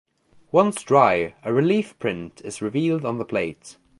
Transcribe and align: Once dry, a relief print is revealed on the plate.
Once 0.51 0.81
dry, 0.81 1.35
a 1.43 1.53
relief 1.53 1.93
print 1.99 2.41
is 2.43 2.59
revealed 2.59 3.05
on 3.05 3.19
the 3.19 3.23
plate. 3.23 3.77